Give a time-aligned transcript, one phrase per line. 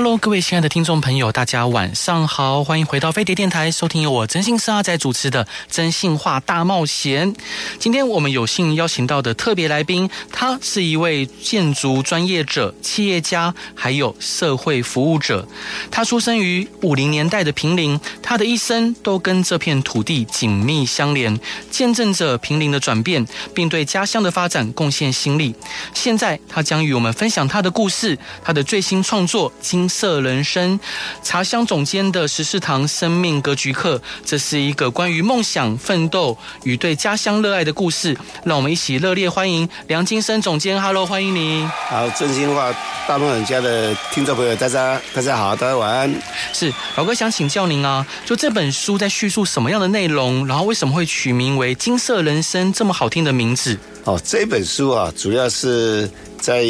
[0.00, 7.30] Hello，各位亲爱的听众朋友，大家晚上好，欢迎回到飞碟电台，收听由我真心是阿仔主持的《真心话大冒险》。
[7.78, 15.46] 今天我们有幸邀请到的特别来宾，他是一位建筑专业者、企业家，还有社会服务者。
[15.90, 21.38] 他出生于五零年代的平林，他的一生都跟这片土地紧密相连，
[21.70, 25.54] 见证着平林的转变，并对家乡的发展贡献心力。
[25.92, 29.52] 现在，他将与我们分享他的故事，他的最新创作。
[29.60, 30.80] 金色人生，
[31.22, 38.16] 茶香总监的十四堂生命格局课，这是一个关于梦想、奋斗与对家乡热爱的故事。
[38.44, 40.80] 让我们一起热烈欢迎梁金生总监。
[40.80, 41.68] Hello，欢迎您。
[41.68, 42.72] 好，真心话
[43.06, 46.10] 大陆人家的听众朋友，大家大家好，大家晚安。
[46.54, 50.46] 是老哥想请教您啊，就这本书在叙述什么样的内容？
[50.46, 53.76] 然后为什么会取名为《金色人生》这么好听的名字？
[54.04, 56.08] 哦，这本书啊，主要是。
[56.40, 56.64] 在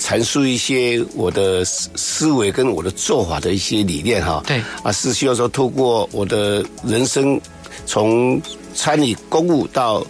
[0.00, 7.38] 阐述一些我的思思维跟我的做法的一些理念哈，对啊，是希望说透过我的人生，
[7.84, 8.40] 从
[8.74, 10.02] 参与公务到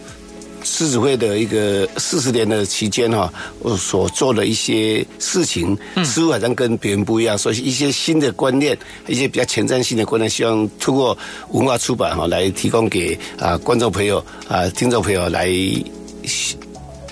[0.63, 11.17] 狮子会的一个四十年的期间哈，我所做的一些事情，似乎好像跟别人不一样，所以一些新的观念，一些比较前瞻性的观念，希望透过
[11.51, 15.49] 文化出版哈来提供给啊观众朋友啊听众朋友来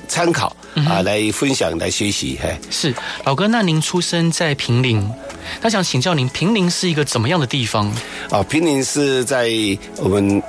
[0.07, 0.55] 参考。
[0.73, 2.95] 啊，来分享，来学习，嘿，是
[3.25, 3.45] 老哥。
[3.45, 5.05] 那您出生在平陵，
[5.61, 7.91] 他想请教您，平陵是一个怎么样的地方？
[8.29, 9.49] 啊，平陵是在
[9.97, 10.41] 我们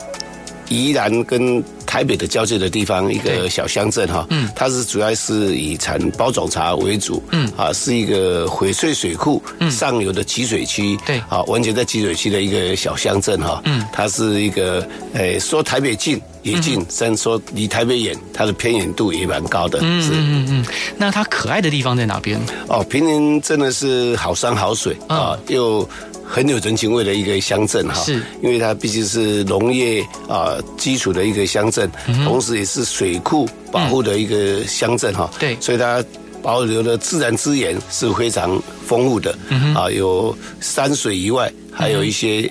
[0.69, 1.61] 宜兰跟
[1.93, 4.27] 台北的交界的地方，一个小乡镇哈。
[4.31, 7.23] 嗯，它是主要是以产包种茶为主。
[7.33, 10.97] 嗯，啊，是一个翡翠水库上游的集水区。
[11.05, 13.61] 对，啊，完全在集水区的一个小乡镇哈。
[13.67, 16.19] 嗯，它是一个，诶，说台北近。
[16.43, 19.79] 也近，虽然说离台北远，它的偏远度也蛮高的。
[19.81, 20.67] 嗯嗯嗯，
[20.99, 22.41] 那它可爱的地方在哪边？
[22.67, 25.89] 哦，平林真的是好山好水啊，又
[26.27, 27.95] 很有人情味的一个乡镇哈。
[28.03, 31.91] 是，因为它毕竟是农业啊基础的一个乡镇，
[32.25, 35.31] 同时也是水库保护的一个乡镇哈。
[35.39, 36.05] 对，所以它
[36.43, 39.37] 保留的自然资源是非常丰富的。
[39.49, 42.51] 嗯啊，有山水以外，还有一些。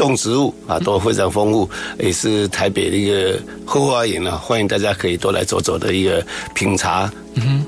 [0.00, 1.68] 动植物啊都非常丰富，
[1.98, 6.24] 也是台北的一个后花园啊，欢迎大家可以多来走走的一个
[6.54, 7.62] 品茶、嗯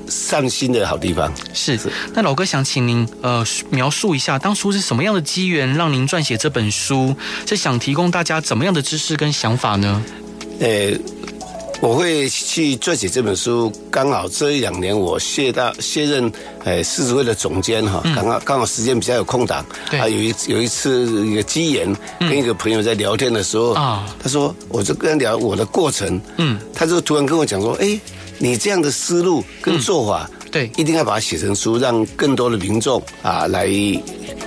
[0.49, 1.31] 心的好地方。
[1.53, 1.91] 是，是。
[2.11, 7.15] 那老哥想请您呃描述一下，当初是什么样的机缘让您撰写这本书？
[7.45, 10.03] 是想提供大家怎么样的知识跟想法呢？
[10.59, 10.99] 呃、欸。
[11.83, 16.31] 我会去撰写这本书，刚好这一两年我卸到卸任，
[16.63, 27.99] 哎，狮子会的总监哈，刚刚刚好时间比较有空档，啊，有一有一次一个机缘，跟一个朋友在聊天的时候，啊，他说，我就跟他聊我的过程，嗯，他就突然跟我讲说，哎，
[28.37, 33.67] 你这样的思路跟做法，对，一定要把它写成书，让更多的民众啊来。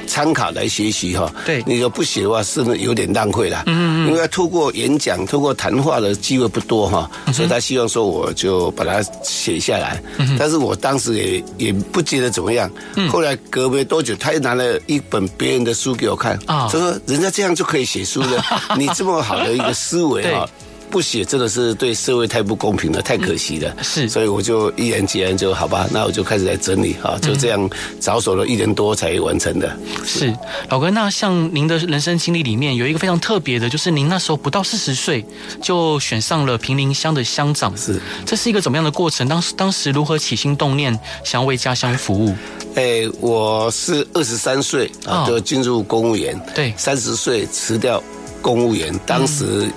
[0.07, 3.65] 参考来学习哈，对，你说不写的话，是不是有点浪费了？
[3.67, 10.01] 嗯嗯，因为要透过演讲、透过谈话的机会不多哈，所以他希望说我就把它写下来。
[10.39, 12.71] 但是我当时也也不觉得怎么样。
[13.11, 18.43] 后来隔没多久，他又拿了一本别人的书给我看，他说人家这样就可以写书了，
[18.79, 20.49] 你这么好的一个思维哈。
[20.91, 23.75] 不写真的是对社会太不公平了，太可惜了。
[23.83, 27.69] 是，所以我就毅然决然就好吧，那我就开始来整理哈，就这样
[28.01, 29.77] 着手了一年多才完成的。
[30.05, 30.35] 是，
[30.69, 35.25] 老哥，那像您的人生经历里面有一个非常特别的，就是您那时候不到四十岁
[35.61, 37.77] 就选上了平林乡的乡长。
[37.77, 39.29] 是，这是一个怎么样的过程？
[39.29, 42.35] 当时当时如何起心动念想要为家乡服务？
[42.75, 48.03] 哎，我是二十三岁啊就进入公务员，对，三十岁辞掉
[48.41, 49.69] 公务员，当时。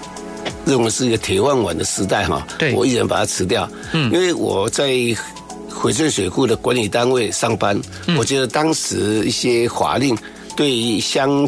[0.66, 2.46] 认为是一个铁饭碗的时代哈，
[2.76, 3.70] 我毅然把它辞掉。
[3.92, 7.80] 嗯，因为我在翡翠水库的管理单位上班，
[8.18, 10.16] 我觉得当时一些法令
[10.56, 11.48] 对于乡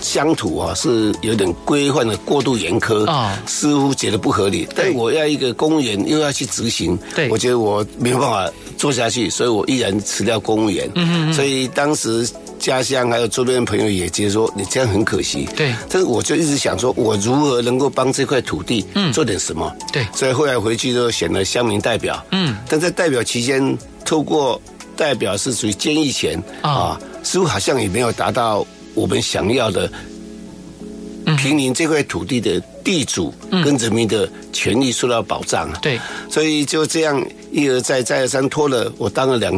[0.00, 4.66] 乡土啊是有点规范的过度严苛啊，似乎觉得不合理。
[4.74, 10.90] 但我要一个公务员又要去执行，对，我觉得我没有办法做下去，所以我毅然辞掉公务员。
[10.94, 12.28] 嗯嗯，所以当时。
[12.66, 15.72] 家乡还有周边的朋友也觉得说你这样很可惜，对。
[15.88, 18.84] 但是我就一直想说，我如何能够帮这块土地
[19.14, 19.72] 做点什么？
[19.92, 20.04] 对。
[20.12, 22.56] 所以后来回去就选了乡民代表，嗯。
[22.68, 24.60] 但在代表期间，透过
[24.96, 29.88] 代表是属于建议权啊，似乎好像也没有达到我们想要的
[31.38, 35.78] 平民这块土地的地主跟人民的权利受到保障啊。
[35.80, 39.56] 对，所以就这样一而再再而三拖了，我当了两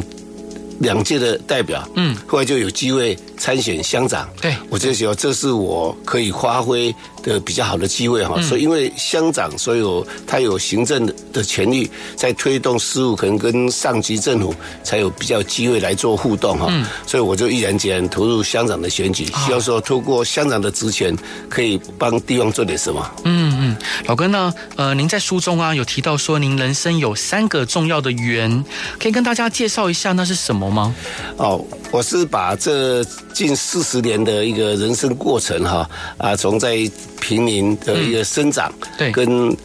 [0.80, 8.34] 两届的代表，嗯，后来就有机会参选乡长，对，我就觉得这是我可以发挥的比较好的机会哈。
[8.36, 14.54] 嗯、所以因为乡长，所以有他有行政的权力，在推动事务，可能跟上级政府
[14.84, 16.66] 才有比较机会来做互动哈。
[16.70, 21.16] 嗯、所以我就毅然决然投入乡长的选举，希望说透过乡长的职权，
[21.48, 23.10] 可以帮地方做点什么。
[23.24, 23.76] 嗯嗯，
[24.06, 24.52] 老哥呢？
[24.76, 28.64] 呃，您在书中啊有提到说，您人生有三个重要的缘，
[28.98, 30.68] 可以跟大家介绍一下那是什么？
[30.68, 30.94] 吗？
[31.38, 33.02] 哦，我是把这
[33.32, 35.88] 近四十年的一个人生过程哈
[36.18, 36.78] 啊，从在
[37.20, 39.56] 平民的一个生长，对，跟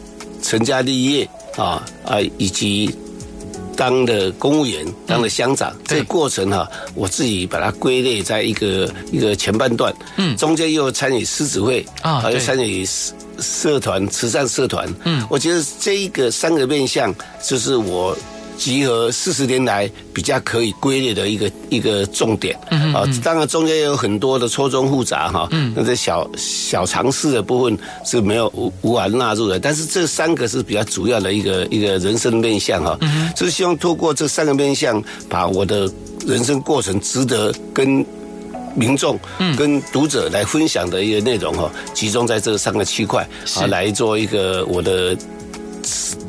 [0.42, 2.94] 成家立业啊啊，以及
[3.76, 12.86] 当的公务员、当的乡长这个过程哈，我自己把它归类在一个一个前半段，嗯，中间又参与狮子会啊，还有参与
[13.38, 18.16] 社团、慈善社团，嗯，我觉得这一个三个面向就是我。
[18.56, 22.56] 集合四十年来比较可以归类的一个一个重点。
[22.94, 32.98] 啊，当然中间也有很多的错综复杂哈，那这小小尝试的部分是没有无无法纳入的，但是这三个是比较主要的一个一个人生面向哈，
[33.34, 35.90] 就是希望透过这三个面向，把我的
[36.26, 38.04] 人生过程值得跟
[38.74, 39.18] 民众、
[39.56, 45.16] 跟读者来分享的一个内容哈，集中在这三个区块啊，来做一个我的。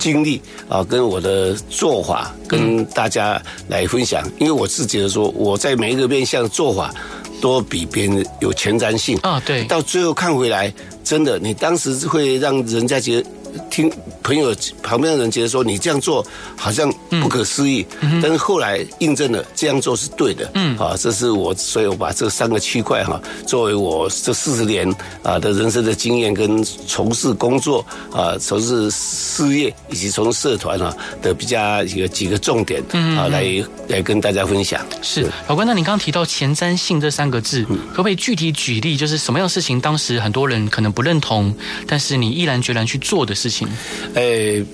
[0.06, 6.94] 经历啊，跟我的做法跟大家来分享，因为我是觉得说，我在每一个面向做法
[7.42, 9.42] 都比别人有前瞻性啊。
[9.44, 10.72] 对，到最后看回来，
[11.04, 13.28] 真的，你当时会让人家觉得。
[13.69, 13.92] 听
[14.24, 16.25] 朋友旁边的人觉得说，你这样做
[16.56, 16.92] 好像
[17.22, 20.50] 不可思议，嗯、但是后来印证了这样做是对的。
[20.56, 24.94] 嗯，啊，这是我，所以我把这三个区块哈，作为我这四十年
[25.24, 32.84] 啊的人生的经验跟从事工作啊、从事事业以及从事社团啊的比较几个几个重点
[33.18, 33.46] 啊，来
[33.88, 34.86] 来跟大家分享。
[35.02, 38.98] 是老关，那你刚刚提到前瞻性这三个字，可不可以具体举例？
[38.98, 41.56] 就是什么样的事情，当时很多人可能不认同，
[41.88, 43.44] 但是你毅然决然去做的事。
[43.45, 43.68] 事情，
[44.15, 44.65] 诶，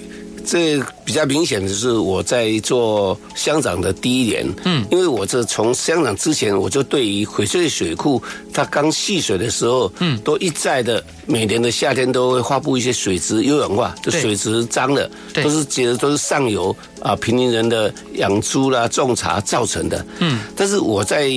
[0.45, 8.21] 这比较明显的是我在做乡长的第一年，嗯，因为我这从乡长之前，我就对于翡翠水库
[8.53, 15.09] 它刚蓄水的时候，嗯，都一再的每年的夏天都会发布一些水质优氧化，就水质脏了，
[15.43, 21.29] 都是觉得都是上游啊平林人的养猪啦、种茶造成的，嗯，但是我在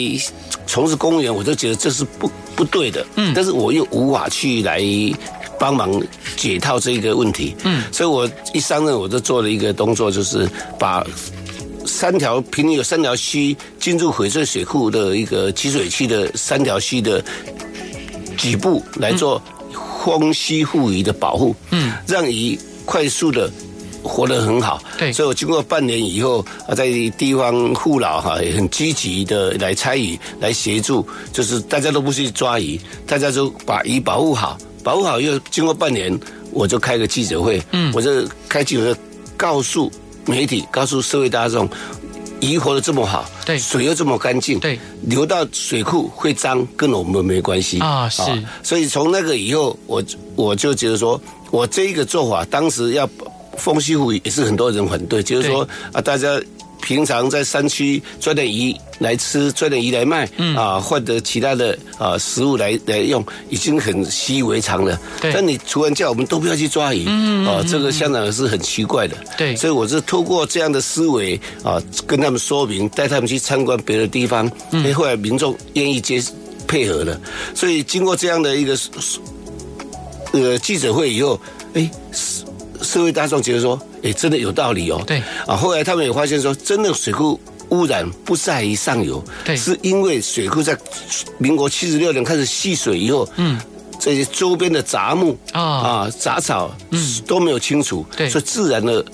[0.66, 4.80] 从事公务员，我就觉得这是不不对的，嗯，但是我又无法去来。
[5.58, 6.02] 帮忙
[6.36, 10.48] 解套这个问题，嗯，所以我一上任我就做了一个动作，就是
[10.78, 11.04] 把
[11.86, 17.22] 三条坪林有三条溪进入翡翠水库的一个集水区的三条溪的
[18.36, 19.40] 底部来做
[20.04, 23.50] 丰溪护鱼的保护，嗯，让鱼快速的
[24.02, 26.86] 活得很好，对，所以我经过半年以后啊，在
[27.16, 34.58] 地方护老哈也很积极的来参与来协助，就是大家都不去抓鱼，大家都把鱼保护好。
[34.84, 36.16] 保护好又经过半年，
[36.52, 39.00] 我就开个记者会，嗯，我就开记者会
[39.36, 39.90] 告诉
[40.26, 41.68] 媒体，告诉社会大众，
[42.40, 47.80] 鱼活得这么好，对，水又这么干净，对，流到水库会脏，跟我们没关系。
[47.80, 48.22] 啊，是，
[48.62, 50.04] 所以从那个以后，我
[50.36, 53.08] 我就觉得说，我这一个做法，当时要
[53.56, 56.28] 丰溪护鱼也是很多人反对，就是说啊，大家。
[56.82, 64.98] 平常在山区抓点鱼来吃，抓点鱼来卖，嗯啊，换得其他的啊食物来来用，已经很习以为常了。
[65.20, 69.16] 但你突然叫我们都不要去抓鱼，嗯啊，这个香港是很奇怪的。
[69.38, 69.56] 对。
[69.56, 76.22] 所以我是透过这样的思维啊，跟他们说明，带他们去参观别的地方，嗯，后来民众愿意接
[76.66, 77.20] 配合了。
[77.54, 78.78] 所以经过这样的一个
[80.32, 81.40] 呃记者会以后，
[81.74, 81.90] 哎。
[82.84, 85.02] 社会大众觉得说，哎，真的有道理哦。
[85.06, 85.22] 对。
[85.46, 90.76] 啊，后来他们也发现说，真的水库污染不在于上游，对，是因为水库在
[91.38, 93.58] 民国七十六年开始蓄水以后，嗯，
[93.98, 95.60] 这些周边的杂木啊。
[95.62, 99.04] 啊杂草，嗯，都没有清除，对，所以自然的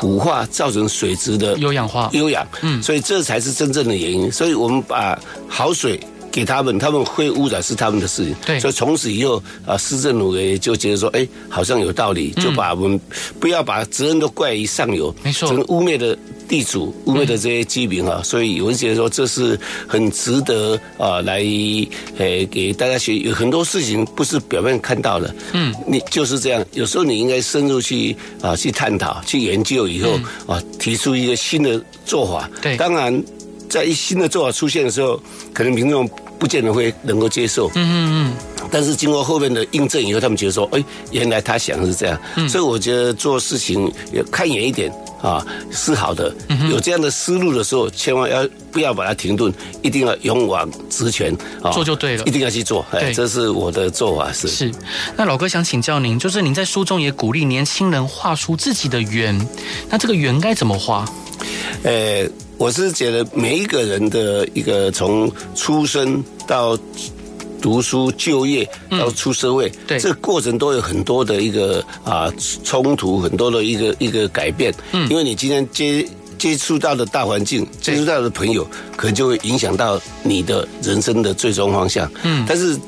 [0.00, 4.30] 腐化造成水质的优氧化、优氧，嗯，所以这才是真正的原因。
[4.30, 5.18] 所以我们把
[5.48, 6.00] 好水。
[6.36, 8.36] 给他们，他们会污染是他们的事情。
[8.44, 13.00] 对，所以从此以后啊，市政府也就觉得说，哎，好像有道理，就把我们
[13.40, 16.14] 不要把责任都怪于上游，没错，污蔑的
[16.46, 18.20] 地主，污蔑的这些居民啊。
[18.22, 21.42] 所以有人觉得说，这是很值得啊，来
[22.18, 23.16] 呃给大家学。
[23.16, 26.62] 有很多事情不是表面看到的，嗯，你就是这样。
[26.74, 32.50] 有时候你应该深入去啊，去探讨、去研究以后啊，提出一个新的做法。
[32.60, 33.24] 对，当然
[33.70, 35.18] 在一新的做法出现的时候，
[35.54, 36.06] 可能民众。
[36.38, 42.20] 不见得会能够接受，嗯嗯嗯，但是经过后面的印证以后，他们觉得说，哎，原来他想的是这样。
[42.36, 46.34] 嗯，所以我觉得做事情也看远一点啊，是好的。
[46.70, 49.52] 有这样的思路的时候，千万要不要把它停顿，
[49.82, 52.84] 一定要勇往直前啊，做就对了，一定要去做。
[52.92, 54.46] 哎，这是我的做法是。
[54.48, 54.70] 是。
[55.16, 59.38] 那老哥想请教您，就是您在书中也鼓励年轻人画出自己的圆，
[59.88, 61.04] 那这个圆该怎么画？
[61.82, 62.26] 呃，
[62.58, 66.78] 我是觉得每一个人的一个从出生到。
[67.58, 72.32] 读书、就业到出社会，嗯、对这个过程都有很多的一个啊
[72.62, 74.72] 冲突，很多的一个一个改变。
[74.92, 76.06] 嗯，因为你今天接
[76.38, 82.08] 接触到的大环境，接触到的朋友，可能就会影响到你的人生的最终方向。
[82.22, 82.78] 嗯，但是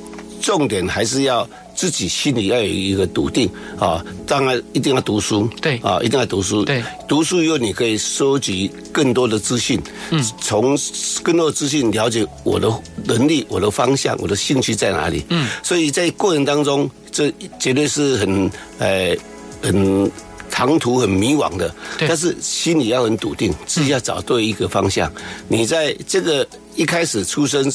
[0.40, 1.48] 重点还是要。
[1.78, 5.78] 自己心里要有一个笃定啊，当然一定要读书，对。
[5.78, 9.80] 啊，一定要读书，对，读书以后你可以收集更多的资讯，
[10.10, 10.76] 嗯，从
[11.22, 12.68] 更多的资讯了解我的
[13.04, 19.16] 能力、我的方向、我的兴趣在哪里，嗯，所以在过程当中，这绝对是很呃
[19.62, 20.10] 很
[20.50, 25.12] 长途、很迷惘的，但是心里要很笃定，自己要找对一个方向。
[25.48, 27.72] 你在这个一开始出生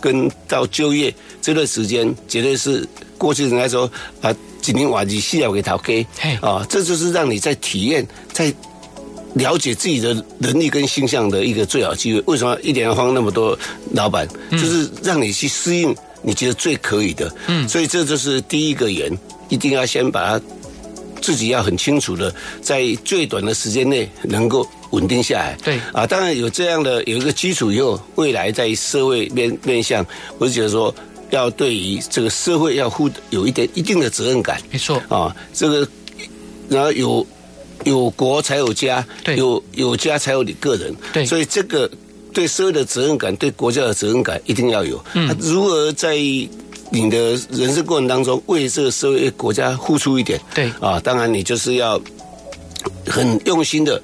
[0.00, 2.86] 跟到就业这段时间，绝对是。
[3.18, 3.90] 过去人来说
[4.20, 4.30] 啊，
[4.60, 6.06] 几年瓦几需要给他给
[6.42, 8.52] 啊，这就是让你在体验、在
[9.32, 12.22] 了解自己的能力跟形象的一个最好机会。
[12.26, 13.58] 为什么一点要花那么多？
[13.94, 17.34] 老板就是让你去适应你觉得最可以的。
[17.46, 19.10] 嗯，所以这就是第一个圆，
[19.48, 20.44] 一定要先把它
[21.26, 25.58] 自己要很清楚的，在最短的时间内能够稳定下来。
[25.64, 30.06] 对啊，当然有这样的有一个基础以后，未来在社会面面向，
[30.38, 30.94] 我就觉得说。
[31.30, 35.86] 要对于这个社会要负有一点一定的责任感，没错啊，这个
[36.68, 37.26] 然后有
[37.82, 41.90] 有国才有家，对，有有家才有你个人，对，所以这个
[42.32, 45.04] 对社会的责任感，对国家的责任感一定要有。
[45.14, 46.16] 嗯，如何在
[46.90, 50.40] 你的人生过程当中为这个社会国家付出一点？
[50.54, 52.00] 对啊，当然你就是要
[53.06, 54.00] 很用心的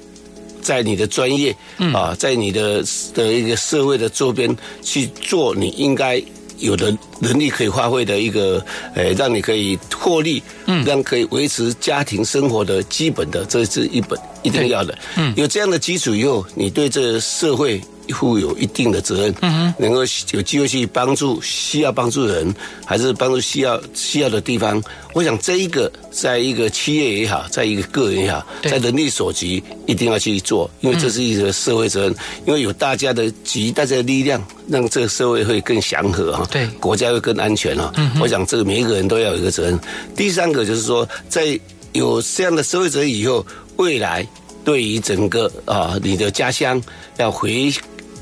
[0.61, 1.55] 在你的专业
[1.93, 6.21] 啊，在你的的一个社会的周边去做你应该。
[6.59, 8.63] 有的能力可以发挥的一个，
[8.93, 17.81] 呃，让你可以获利，嗯，让可以维持家庭生活的基本的，这是一本一定要的，嗯，有这样的基础以后，你对这个社会。
[18.09, 19.99] 负有一定的责任，嗯，能够
[20.31, 22.53] 有机会去帮助需要帮助的人，
[22.85, 24.81] 还是帮助需要需要的地方。
[25.13, 32.15] 我想这一个，在一个企业也好，在一个个人也好，在能力所及，一定要去做，因为这是一个社会责任。
[32.45, 37.93] 因为有大家的集大家的力量，让这个社会会更祥和哈，对，国家会更安全哈。
[38.19, 39.79] 我想这个每一个人都要有一个责任。
[40.15, 41.59] 第三个就是说，在
[41.93, 43.45] 有这样的社会责任以后，
[43.77, 44.27] 未来
[44.65, 46.81] 对于整个啊你的家乡
[47.17, 47.71] 要回。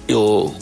[0.07, 0.53] 有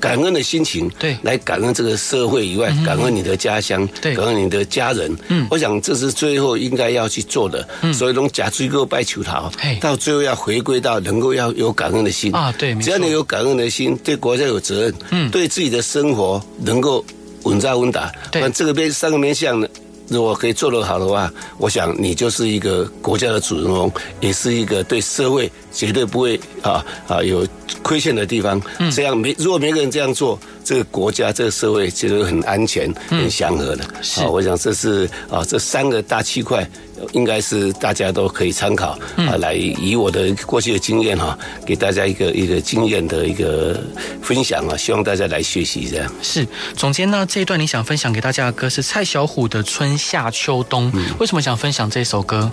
[0.00, 5.16] 感恩的心情，对，来感恩这个社会以外，感恩你的家乡，对，感恩你的家人。
[5.28, 7.66] 嗯，我想这是最后应该要去做的。
[7.82, 17.04] 嗯，所以从假追个拜求桃，到最后要回归到能够要有感恩的心啊，对，只要你有感恩的心，对国家有责任，嗯，对自己的生活能够
[17.44, 18.10] 稳扎稳打。
[18.32, 19.68] 对，那这个边三个面向呢？
[20.12, 23.90] 如果可以做得好的话，我想你就是一个国家的主人翁，
[24.20, 27.46] 也是一个对社会绝对不会啊啊有
[27.82, 28.60] 亏欠的地方。
[28.94, 33.84] 这样每如果每个人这样做，这个国家这个社会其实很安全、很祥和的。
[34.02, 36.68] 是，我想这是啊这三个大区块。
[37.12, 43.82] 应该是大家都可以参考啊，来以我的过去的经验哈，给大家一个一个经验的一个
[44.22, 46.12] 分享啊，希望大家来学习这样。
[46.22, 52.50] 是总监呢，这一段你想分享给大家的歌是蔡小虎的《春夏秋冬》，为什么想分享这首歌？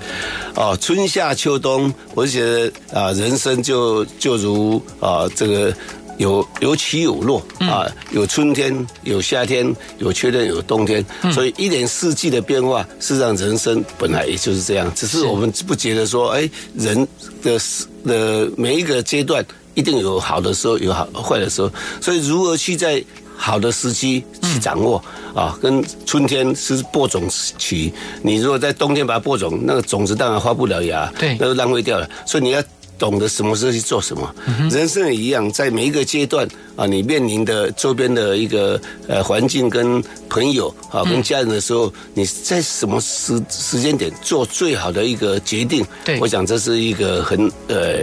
[0.56, 5.74] 哦，春夏秋冬，我就觉得啊，人生就就如啊这个。
[6.20, 14.92] 有有起有落啊，有春天，有夏天，有秋天，有冬天，所以一年四季的变化，事实上人生本来也就是这样。
[14.94, 17.08] 只是我们不觉得说，哎，人
[17.42, 17.58] 的
[18.06, 19.44] 的每一个阶段
[19.76, 21.72] 一定有好的时候，有好坏的时候。
[22.02, 23.02] 所以如何去在
[23.38, 25.02] 好的时机去掌握
[25.34, 25.58] 啊？
[25.62, 32.10] 跟春天是播种期，你如果在冬天把它播种，那个种子当然发不了芽，对，那就浪费掉了。
[32.26, 32.62] 所以你要。
[33.00, 34.36] 懂得什么时候去做什么，
[34.70, 36.48] 人生也一样，在每一个阶段
[36.80, 45.86] 啊，你面临的周边的一个呃环境跟朋友啊，跟家人的时候，你在什么时时间点做最好的一个决定？
[46.06, 48.00] 对，我想这是一个很呃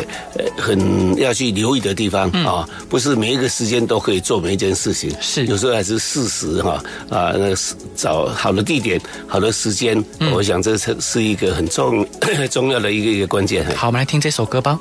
[0.59, 6.73] 很要去留意的地方啊，不是每一个时间都可以做每一件事情，是有时候还是事实哈
[7.09, 7.57] 啊，那个
[7.95, 10.05] 找好的地点、好的时间，
[10.35, 12.07] 我想这是是一个很重
[12.53, 13.65] 重要的一个一个关键。
[13.75, 14.79] 好，我们来听这首歌吧。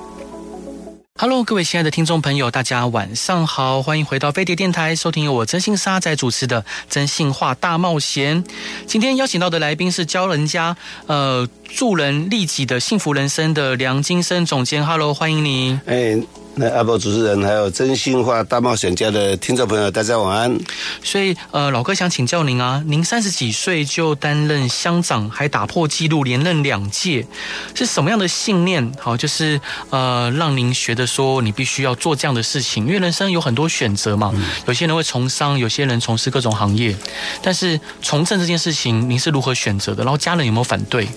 [1.18, 8.44] Hello，各位亲爱的听众朋友，大家晚上好，欢迎回到飞碟电台，收听由我真心沙仔主持的《真心话大冒险》。
[8.86, 10.76] 今天邀请到的来宾是教人家
[11.08, 15.80] 呃助人利己的幸福人生的梁金生总监，Hello，欢迎你。
[15.86, 16.22] 哎。
[16.58, 20.58] 那阿波主持人，还有真心话大冒险家的听众朋友，大家晚安。
[21.04, 27.26] 所以，呃，老哥想请教您啊，您三十几岁就担任乡长，还打破纪录连任两届，
[27.74, 28.90] 是什么样的信念？
[29.00, 29.60] 好，就是
[29.90, 34.32] 呃，让您学的说，你必须要做这样的事情，因为人生有很多选择嘛。
[34.34, 36.96] 嗯、有些人会从商，有些人从事各种行业，
[37.42, 40.04] 但是从政这件事情，您是如何选择的？
[40.04, 41.08] 然后家人有没有反对？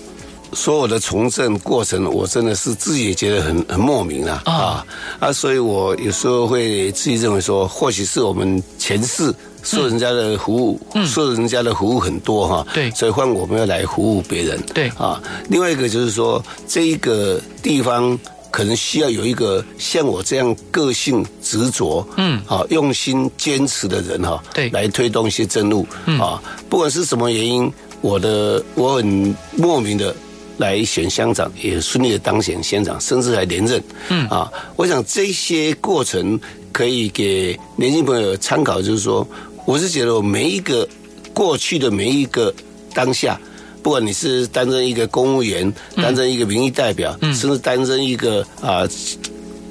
[0.53, 4.85] 所有的从政过程，我真的是自己也觉得很很莫名啊啊。
[5.19, 5.31] 啊！
[5.31, 14.87] 所以我有时候会自己认为说，或许是我们前世受人家的服务，嗯、受人家的服务很多哈，对，所以换我们要来服务别人，对。
[14.97, 15.21] 啊。
[15.49, 18.17] 另外一个就是说，这一个地方
[18.49, 25.85] 可能需要有一个像我这样个性执着，嗯，啊，用心坚持的人哈，对，来推动一些政务，
[26.19, 30.15] 啊，不管是什么原因，我的我很莫名的。
[30.59, 33.81] 来选乡长，也顺利的当选乡长，甚至还连任。
[34.09, 36.37] 嗯啊，我想这些过程
[36.73, 39.25] 可以给年轻朋友参考，就是说，
[39.65, 40.87] 我是觉得我每一个
[41.33, 42.53] 过去的每一个
[42.93, 43.39] 当下，
[43.81, 48.83] 不管你是担任一个公务员，担任一个民意代表，嗯、甚至担任一个啊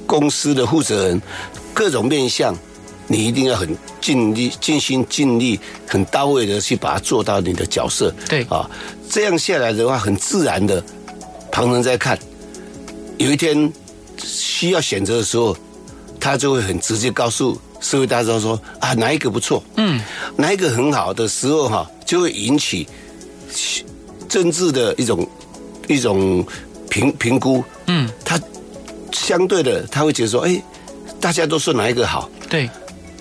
[0.07, 1.21] 公司的负责人，
[1.71, 2.57] 各种面向，
[3.05, 3.69] 你一定要很
[4.01, 8.11] 尽力、尽心尽力、很到位的去把它做到你的角色。
[8.27, 8.67] 对啊。
[9.09, 10.83] 这样下来的话，很自然的，
[11.51, 12.17] 旁人在看，
[13.17, 13.73] 有一天
[14.23, 15.57] 需要选择的时候，
[16.19, 19.99] 他就会很直接告诉社会大众说啊，哪一个不错，嗯，
[20.35, 22.87] 哪一个很好的时候哈，就会引起
[24.29, 25.27] 政治的一种
[25.87, 26.45] 一种
[26.87, 28.39] 评评估，嗯，他
[29.11, 30.61] 相对的他会觉得说，哎，
[31.19, 32.69] 大家都说哪一个好，对，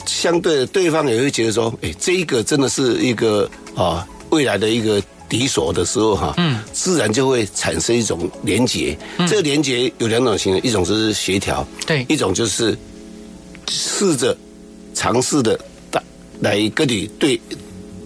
[0.05, 5.03] 相对的对方也会觉得说，哎，这一个真的是一个啊未来的一个。
[5.29, 8.97] 敌手的时候哈，嗯，自然就会产生一种连结。
[9.19, 12.77] 嗯、这个连结有两种形式，一种就是协调，对，一种就是
[13.69, 14.37] 试着
[14.95, 15.59] 尝试的
[15.91, 16.03] 打
[16.41, 17.41] 来跟你对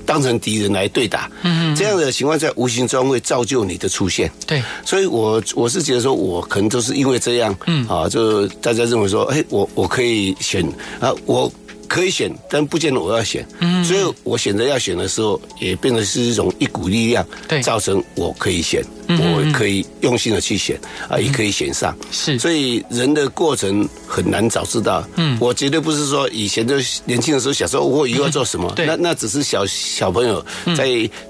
[0.04, 1.30] 当成敌人来对打。
[1.42, 4.30] 嗯，这样的情况在无形中会造就你的出现。
[4.46, 10.64] 对，所以我我是觉得说，我可能就是因为这样，嗯，啊，就大家认为说，哎，我我可以选
[11.00, 11.50] 啊，我。
[11.92, 13.46] 可以选，但不见得我要选。
[13.60, 21.94] 嗯，所以我选择要选的时候，也变成是一种一股力量，对，造成我可以选，我可以用心的去选，啊，也可以选上。
[22.10, 25.06] 是，所以人的过程很难早知道。
[25.16, 30.42] 嗯，我绝对不是说以前就年轻的时候想说我以后要做什么， 那那只是小小朋友
[30.74, 30.88] 在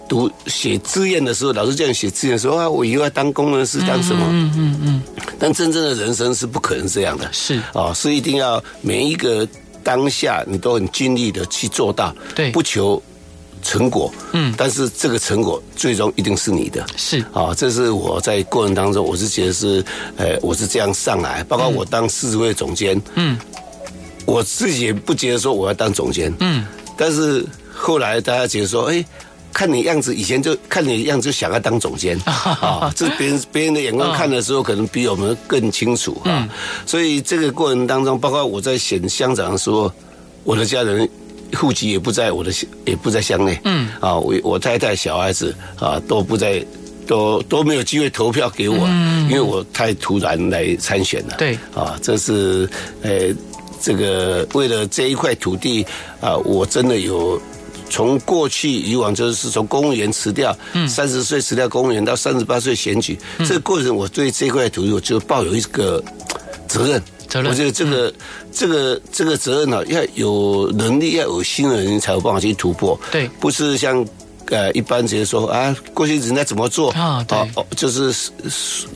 [0.08, 4.24] 读写志愿的时候，老师这样写志愿说啊，我以后要当工程师，当什么？
[4.30, 5.02] 嗯嗯嗯。
[5.40, 7.28] 但真正的人生是不可能这样的。
[7.32, 9.44] 是啊，是一定要每一个。
[9.82, 13.02] 当下你都很尽力的去做到，对，不求
[13.62, 17.24] 成果，嗯，但是这个成果最终一定是你的，是。
[17.32, 19.84] 啊，这是我在过程当中，我是觉得是，
[20.16, 23.38] 呃，我是这样上来，包括我当四十位总监，嗯，
[24.24, 26.66] 我自己也不觉得说我要当总监，嗯，
[26.96, 29.04] 但是后来大家觉得说，哎。
[29.52, 32.92] 看你样子，以前就看你样子就想要当总监 啊！
[32.96, 36.48] 这别人别人的眼光看的时候，可能比我们更清楚啊。
[36.86, 39.92] 所以这个过程当中，包括我在选乡长的时候，
[40.44, 41.08] 我的家人
[41.54, 42.50] 户籍也不在我的
[42.86, 46.64] 也不在乡内，嗯啊，我我太太小孩子啊都不在，
[47.06, 48.88] 都都没有机会投票给我，
[49.28, 51.34] 因为我太突然来参选了。
[51.36, 52.68] 对啊，这是
[53.02, 53.10] 呃
[53.80, 55.84] 这个为了这一块土地
[56.20, 57.40] 啊，我真的有。
[57.92, 60.56] 从过去以往，就是从公务员辞掉，
[60.88, 66.02] 三十岁辞掉公务员，到三十八岁选举，这个过程，我对这块土地我就抱有一个
[66.66, 67.02] 责任。
[67.28, 68.12] 责任，我觉得这个
[68.50, 72.98] 这个这个责任呢，要有能力，要有心的人才有办法去突破。
[73.10, 74.06] 对，不是像
[74.46, 77.38] 呃一般直接说啊，过去人家怎么做啊，对，
[77.76, 78.30] 就是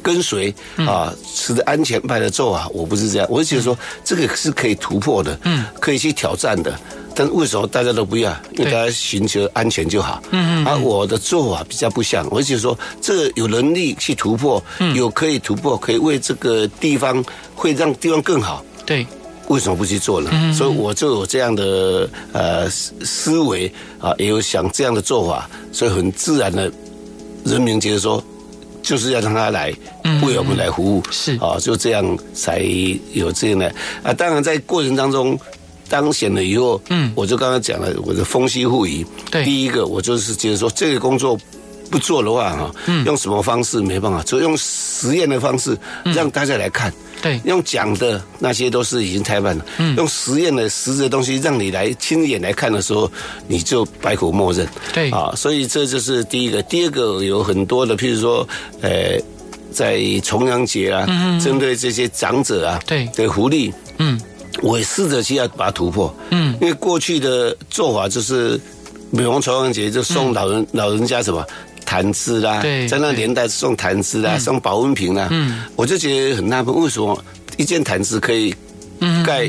[0.03, 6.79] 跟随啊，持着安全牌的做啊，我不是这样，我是觉得说这个是可以突破的，嗯，可以去挑战的。
[7.19, 8.31] 但为什么大家都不要？
[8.59, 10.23] 因为大家寻求安全就好。
[10.33, 10.67] 嗯嗯。
[10.67, 14.63] 而我的做法比较不像，我就说这个有能力去突破，
[14.95, 17.25] 有可以突破，可以为这个地方
[17.55, 18.63] 会让地方更好。
[18.85, 19.07] 对。
[19.49, 20.29] 为什么不去做呢？
[20.31, 20.53] 嗯。
[20.53, 26.71] 所以我就有这样的呃思思维啊，也有想这样的做法，所以很自然的，
[27.45, 28.23] 人民觉得说
[28.83, 29.73] 就是要让他来
[30.23, 31.03] 为我们来服务。
[31.11, 31.35] 是。
[31.39, 32.59] 啊，就这样才
[33.15, 34.13] 有这样的啊。
[34.13, 35.39] 当然在过程当中。
[35.89, 39.05] 当选了以后，嗯，我就刚刚讲了，我的风息护仪。
[39.31, 41.39] 对，第一个我就是觉得说，这个工作
[41.91, 42.71] 不做的话哈，
[43.05, 46.93] 用什么方式没办法，就用实验的方式让大家来看。
[47.23, 49.65] 对，用讲的那些都是已经太慢了。
[49.79, 53.11] 嗯，用实验的实质的东西让你来亲眼来看的时候，
[53.49, 54.69] 你就百口莫辩。
[54.93, 56.63] 对啊，所以这就是第一个。
[56.65, 58.47] 第二个有很多的，譬如说，
[58.83, 59.19] 呃，
[59.73, 64.21] 在重阳节啊，嗯，针对这些长者啊，对的福利，嗯，
[64.63, 66.15] 我也试着去要把它突破。
[66.31, 68.61] 嗯，因为过去的做法就是，
[69.11, 71.45] 每逢重阳节就送老人老人家什么。
[71.89, 77.17] 坛子啦，在那年代送坛子啦，送保温瓶啦，嗯，我就觉得很纳闷，为什么
[77.57, 78.53] 一件坛子可以
[79.25, 79.49] 盖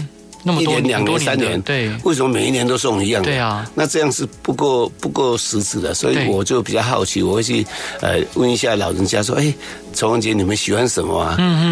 [0.56, 1.62] 一年、两年、三年？
[1.62, 3.30] 对，为什么每一年都送一样的？
[3.30, 7.66] 对啊，那这样是不够不够实质的，所以我就比较好奇，我会去
[8.02, 9.54] 呃问一下老人家说，哎，
[9.94, 11.36] 重阳节你们喜欢什么啊？
[11.38, 11.66] 嗯嗯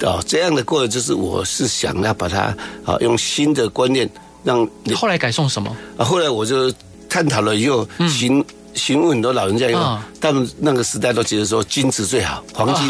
[0.00, 4.08] 嗯，哦，这样的过程就是我是想要把它啊用新的观念
[4.44, 4.68] 让。
[4.94, 5.76] 后来改送什么？
[5.96, 6.72] 啊，后来我就
[7.08, 8.44] 探讨了以后行。
[8.80, 12.88] 询问很多老人家以后，他们那个时代都觉得说金子最好， 黄金。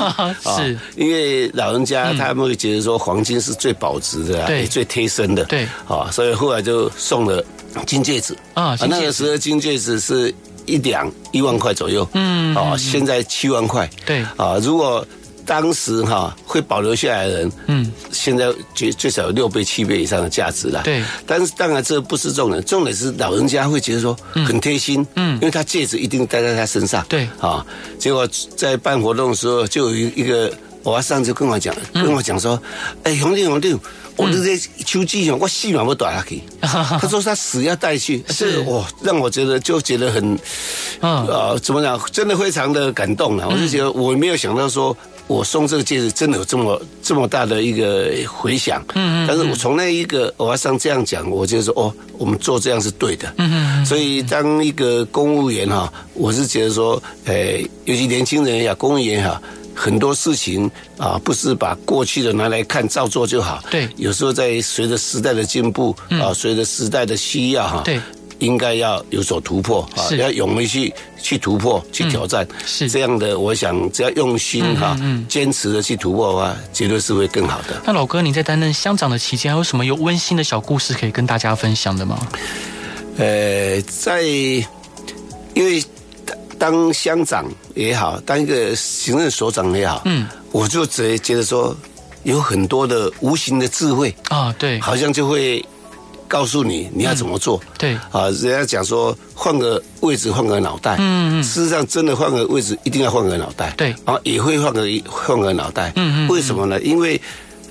[0.57, 7.44] 是，因为老人家他们会觉得说黄金是最保值的，也最贴身的，对，啊，所以后来就送了
[7.87, 8.37] 金戒指。
[8.55, 10.33] 啊，那个时候金戒指是
[10.66, 15.05] 一两一万块左右，嗯，啊，现在七万块，对，啊，如果。
[15.50, 20.80] 当时哈会保留下来的人，嗯，现在最最少有六倍、七倍以上的价值了。
[20.84, 27.04] 对，但是当然这不是重点，重点是老人家会觉得说很贴心，嗯，因为他戒指一定戴在他身上。
[27.08, 27.66] 对，啊，
[27.98, 30.52] 结果在办活动的时候，就有一一个
[30.84, 32.62] 我阿桑就跟我讲，跟我讲说，
[33.02, 33.76] 哎，兄弟兄弟，
[34.20, 36.42] 我这些手机上我细码不短下去。
[36.61, 38.59] 他说他死要带去，是。
[38.61, 40.38] 哇，让我觉得就觉得很，
[41.00, 43.48] 啊，怎么讲，真的非常的感动了。
[43.48, 44.96] 我就觉得我没有想到说。
[45.30, 59.40] 我送这个戒指真的有这么这么大的一个回响，嗯嗯，但是我从那一个我要上这样讲，我就说哦，我们做这样是对的，嗯嗯，所以当一个公务员哈，我是觉得说，诶，尤其年轻人也好，公务员也好，
[59.81, 67.99] 很多事情啊，不是把过去的拿来看照做就好，对，有时候在随着时代的进步啊，随着时代的需要哈，对。
[68.40, 70.09] 应该要有所突破啊！
[70.16, 70.90] 要勇于去
[71.21, 73.38] 去突破、去挑战，是这样的。
[73.38, 77.83] 我想只要用心哈，坚持的去突破的话，绝对是会更好的。
[77.85, 82.19] 那老哥，你在担任乡长的期间，还有什么有温馨的小故事可以跟大家分享的吗？
[83.19, 85.85] 呃，在因为
[86.61, 87.44] 当乡长
[87.75, 91.75] 也好，当一个行政所长也好，嗯，我就觉觉得说
[92.23, 95.64] 有很多的无形的智慧啊，对，好像就会。
[96.31, 97.59] 告诉你你要怎么做？
[97.59, 106.81] 嗯、对啊，人家讲说换个位置换个脑袋，嗯嗯，事实上真的换个位置一定要换个脑袋，对啊，也会换个换个脑袋，嗯嗯，为什么呢？
[106.83, 107.20] 因为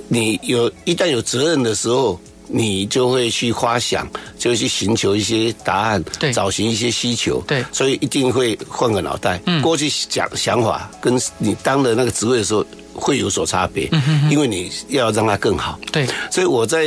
[0.10, 4.06] 你有一旦有责任的时候，你就会去发想，
[4.38, 9.40] 就会去寻求一些答案，对，找寻一些需求，对，所以一定会换个脑袋。
[9.46, 16.86] 嗯，过去想想法跟你当的那个职位的时候会有所差别，嗯嗯，因为你要让它更好，对，所以我在。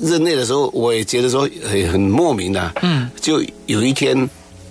[0.00, 2.72] 任内的时候，我也觉得说很很莫名的。
[2.82, 4.16] 嗯，就有一天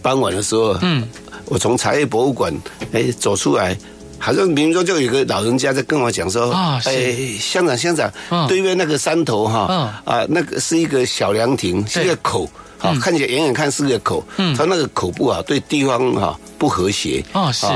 [0.02, 1.06] 傍晚的时候，嗯，
[1.48, 2.54] 我从茶叶博物馆
[2.94, 3.78] 哎走出来，
[4.24, 8.10] 好像明明说就有一个老人家在跟我讲说，啊，哎，乡长乡长，
[8.48, 17.68] 对面那个山头哈，啊，那个是一个小凉亭，是一个口，啊，看起来远远看是个口，嗯，他那个口部啊，对地方哈不和谐，啊，是，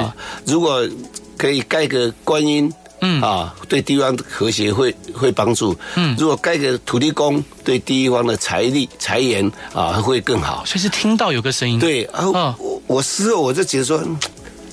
[0.45, 0.87] 如果
[1.37, 2.71] 可以盖个观音。
[2.99, 3.21] 嗯。
[3.21, 5.77] 啊，对地方和谐会会帮助。
[5.93, 10.63] 嗯，如果盖个土地公，对地方的财力财源啊会更好。
[10.65, 11.77] 所以是听到有个声音。
[11.77, 12.25] 对啊，
[12.57, 14.01] 我我事后我就觉得说，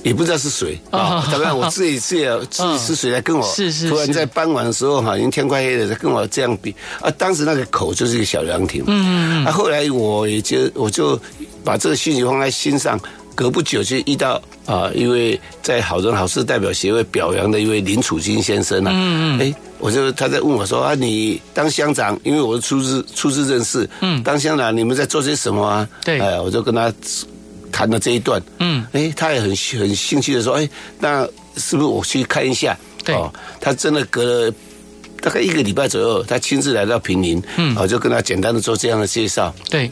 [0.05, 1.27] 也不知道是谁啊。
[1.31, 3.43] 当然我自己是自己是谁来跟我？
[3.53, 3.89] 是是。
[3.89, 7.11] 突然在傍晚的时候哈，已经天快黑了，在跟我这样比啊。
[7.17, 8.83] 当时那个口就是一个小凉亭。
[8.87, 9.45] 嗯嗯嗯。
[9.45, 11.19] 啊，后来我也就我就
[11.63, 12.99] 把这个信息放在心上。
[13.37, 25.85] 隔不久就遇到啊，一位在好人好事代表协会表扬的一位林楚金先生啊，嗯嗯，哎，我就他在问我说啊，你当乡长，因为我是初次初次认识，嗯，当乡长你们在做些什么啊？
[26.05, 26.89] 对，哎，我就跟他
[27.75, 32.77] 谈了这一段，嗯，哎，他也很很兴趣的说，哎，那是不是我去看一下？
[33.03, 34.53] 对，哦，他真的隔了
[35.19, 39.91] 大概一个礼拜左右，他亲自来到平林，嗯，我就跟他简单的做这样的介绍，对。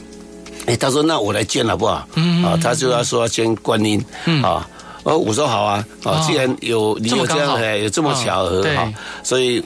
[0.66, 2.42] 哎，他说：“那我来捐好不好？”嗯。
[2.42, 4.42] 啊，他就要说要捐观音，嗯。
[4.42, 4.66] 啊，
[5.02, 8.90] 哦，我说好啊，啊，既然有你有这样哎，有这么巧合哈，
[9.22, 9.62] 所以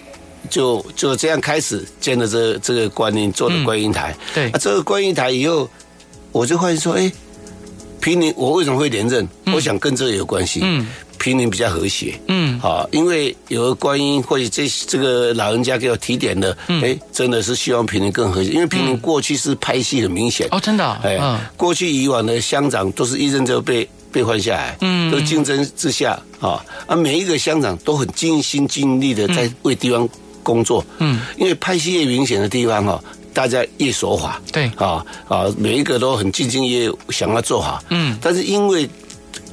[0.51, 4.13] 就就这样开始建了这这个观音做了观音台。
[4.35, 5.71] 对，啊，这个观音台以后，
[6.33, 7.13] 我就发现说，哎，
[8.01, 9.27] 坪林我为什么会连任？
[9.55, 10.61] 我想跟这个有关系。
[10.63, 10.87] 嗯，
[11.19, 21.19] 平林比较和谐，嗯，好，因为有个观音或者这这个老人家给我提点的，嗯，哎，真的是希望平林更和谐，因为平林过去是拍戏很明显，哦，真的，哎，
[21.57, 30.09] 过去以往的乡长都是一任就被被换下来，嗯，都竞争之下，啊，啊，每一个乡长都很尽心尽力的在为地方
[30.45, 38.89] 工作，嗯，因为拍戏越明显的地方，哈，大家一守法，对，啊啊，每一个都很兢兢业业想要做好，嗯，但是因为。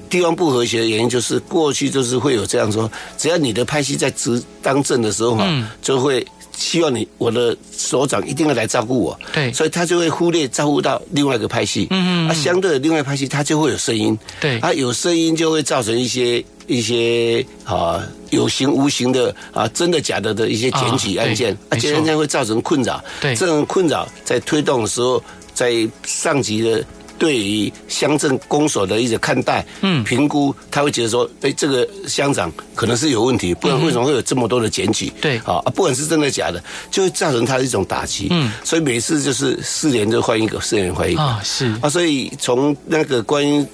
[0.08, 5.46] 地方不和谐的原因就是过去就是会有这样说，只要你的派系在执当政的时候哈，
[5.82, 6.26] 就会
[6.56, 25.22] 希望你我的所长一定要来照顾我，对，所以他就会忽略照顾到另外一个派系，嗯嗯，啊，相对的另外派系他就会有声音，对，啊，有声音就会造成一些一些啊有形无形的啊真的假的的一些检举案件，啊，检举案件会造成困扰，对，这种困扰在推动的时候，
[25.54, 26.84] 在上级的。
[27.18, 35.12] 对于乡镇公所的一些看待，嗯，评估，他会觉得说，哎，这个乡长可能是有问题，不然为什么会有这么多的检举？
[35.22, 38.28] 对，啊，不管是真的假的，就会造成他的一种打击。
[38.32, 43.66] 嗯，所以每次就是四年就换一个，四年换一个啊，是啊，所以从那个观音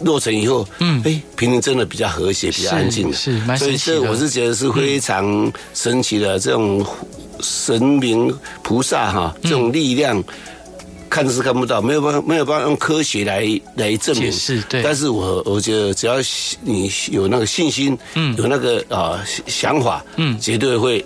[0.00, 3.56] 落成以后，嗯，哎，平林真的比较和谐，比较安静是，是。
[3.56, 6.86] 所以这我是觉得是非常神奇的这种
[7.40, 10.22] 神明菩萨哈，这种力量。
[11.08, 14.30] 看是看不到，没有办法，没有办法用科学来来证明。
[14.32, 14.82] 是，对。
[14.82, 16.16] 但是我我觉得，只要
[16.62, 21.04] 你有那个信心，嗯，有那个啊想法，嗯，绝对会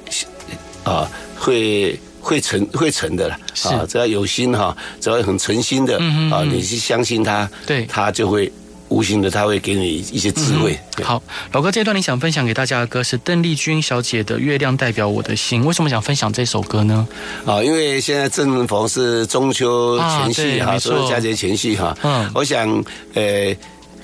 [0.85, 3.35] 啊会会成会成的了。
[3.65, 5.99] 啊，只要有心哈，只要很诚心的
[6.31, 8.51] 啊，你去相信他，对，他就会。
[8.91, 10.79] 无形的，他会给你一些智慧。
[10.99, 11.23] 嗯、好，
[11.53, 17.07] 老哥，这段你想分享给大家的歌是邓丽君小姐的《月亮代表我的心》，为什么想分享这首歌呢？
[17.47, 21.97] 啊，因为现在正逢是中秋前夕哈，所有佳节前夕哈。
[22.03, 22.69] 嗯，我想，
[23.15, 23.57] 呃，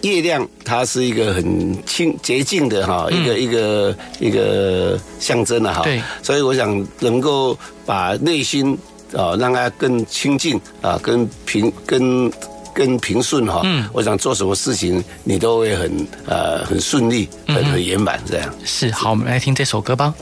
[0.02, 5.82] 月亮它是一个很清洁净的哈，一个、嗯、一个一个象征了哈。
[5.82, 8.78] 对，所以我想能够把内心
[9.12, 12.30] 啊，让它更清净啊，跟平更。
[12.76, 18.54] 更平顺哈，嗯，我想做什么事情，你都会很呃很顺利，很很圆满这样。
[18.66, 20.12] 是，好，我们来听这首歌吧。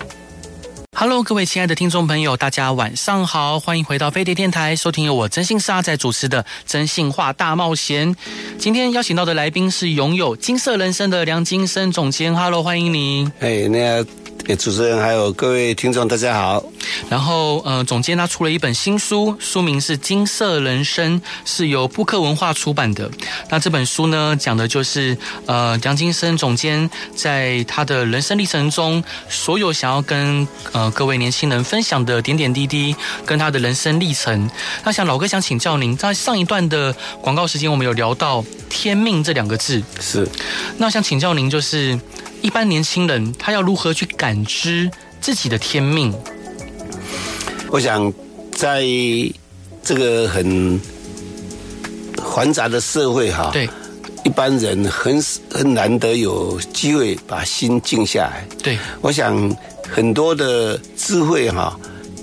[0.97, 8.15] Hello，各位亲爱的听众朋友，大家晚上好，欢迎回到飞碟电台，收听由我真心是阿仔主持的《真心话大冒险》。
[8.57, 12.33] 今天邀请到的来宾是拥有金色人生的梁金生总监。
[12.33, 13.33] Hello，欢迎您。
[13.41, 14.07] 哎，那。
[14.59, 16.63] 主持人还有各位听众，大家好。
[17.09, 23.11] 然后，呃，总监他出了一本新书，书名是《金色人生》，是由布克文化出版的。
[23.51, 25.17] 那这本书呢，讲的就是
[25.47, 32.95] 呃杨金生总监在他的人生历程中，所有想要跟呃各位年轻人分享的点点滴滴，
[33.25, 34.51] 跟他的人生历程。
[34.85, 40.29] 那想老哥想请教您，在上一段的广告时间，我们有聊到“天命”这两个字，是。
[40.77, 41.99] 那想请教您，就是。
[42.45, 46.13] 一般年轻人他要如何去感知自己的天命？
[47.71, 48.13] 我想，
[48.53, 48.85] 在
[49.83, 50.79] 这个很
[52.35, 53.67] 繁杂的社会哈，对，
[54.25, 55.19] 一般人很
[55.51, 58.47] 很难得有机会把心静下来。
[58.63, 59.57] 对，我想
[59.91, 61.75] 很多的智慧哈，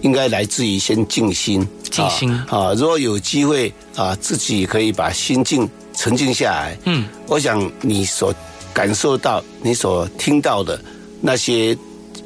[0.04, 1.68] 应该来自于先静心。
[1.90, 6.78] 静心啊，如果有机会啊，自己可以把心静沉静下来。
[6.86, 8.32] 嗯，我想你所。
[8.74, 10.80] 感受到你所听到的
[11.22, 11.78] 那些，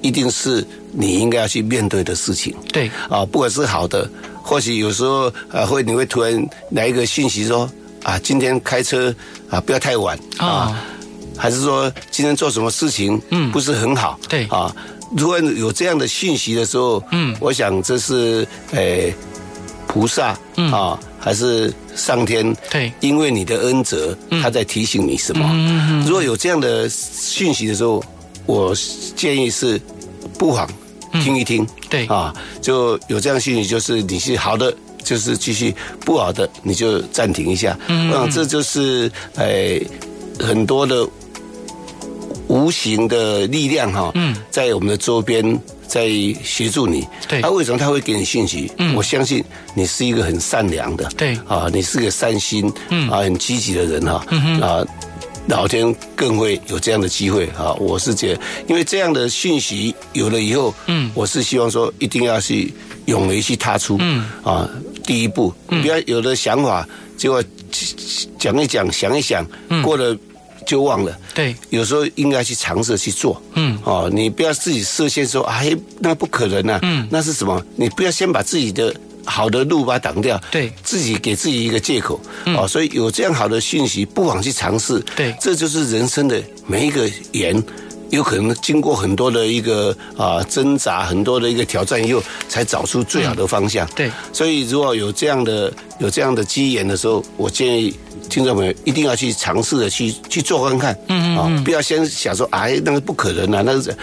[0.02, 2.56] 一定是你应该要去面对的事情。
[2.72, 4.10] 对啊，不管是好的，
[4.42, 7.70] 或许有时候啊，会你会突然来一个讯息说
[8.04, 9.14] 啊，今天开车
[9.50, 10.80] 啊不要太晚啊，
[11.38, 14.20] 还是说今天做什么事情嗯不是很好。
[14.30, 14.74] 对啊，
[15.18, 19.14] 如果有这样的讯息的时候，嗯，我想这是诶
[19.88, 20.38] 菩萨
[20.72, 21.00] 啊。
[21.26, 25.44] 还是上天对，因为你的恩泽，他在提醒你什么？
[25.52, 28.04] 嗯、如果有这样的讯息的时候，
[28.46, 28.76] 我
[29.16, 29.82] 建议是
[30.38, 30.70] 不妨
[31.14, 31.64] 听一听。
[31.64, 34.72] 嗯、对啊，就有这样讯息，就是你是好的，
[35.04, 37.76] 就是继续；不好的，你就暂停一下。
[37.88, 39.82] 嗯，我想这就是哎
[40.40, 41.08] 很多的
[42.48, 44.12] 无形的力量哈。
[44.14, 45.60] 嗯，在我们的周边。
[45.96, 46.10] 在
[46.44, 48.70] 协助你，对，他为什么他会给你信息？
[48.80, 49.42] 嗯，我相信
[49.74, 54.86] 你是一个很善良的，对，啊，你是个善心，嗯，啊，很积极的人哈，嗯哼，啊，
[55.48, 62.74] 老天更会有这样的机会啊，我是觉得，因为这样的讯息有了以后，嗯，我是希望说一定要去
[63.06, 64.70] 勇于去踏出，嗯，啊，
[65.06, 67.42] 第一步，不要有了想法，结果
[68.38, 69.48] 讲一讲，想一想，
[69.82, 70.14] 过了。
[70.66, 77.64] 就忘了，对，有时候应该去尝试去做，嗯，哦，你不要自己设限说，哎，那不可能啊，嗯，那是什么？
[77.76, 87.64] 你不要先把自己的好的路把它挡掉，对，自己给自己一个借口，嗯、哦，所以有这样好的讯息，不妨去尝试，对，这就是人生的每一个缘。
[88.12, 93.86] 有可能经过很多的一个啊挣扎，很多的一个挑战以后，才找出最好的方向。
[93.96, 97.94] 对，所以如果有这样的有这样的机缘的时候，我建议
[98.30, 101.00] 听众朋友一定要去尝试的去去做看看。
[101.08, 101.38] 嗯嗯。
[101.38, 103.98] 啊，不要先想说，哎，那个不可能啊，那个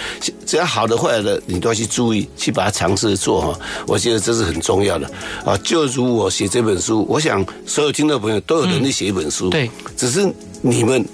[0.47, 3.59] 只要好的坏的，你都要去注意，去把它尝试做哈。
[3.87, 5.11] 我觉得这是很重要的。
[5.45, 9.51] 啊，就如我写这本书，我想所有听众朋友都有能力写一本书。
[9.51, 11.05] 对，只是你们。